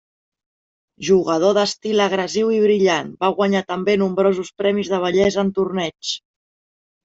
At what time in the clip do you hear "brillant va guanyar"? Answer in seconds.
2.65-3.63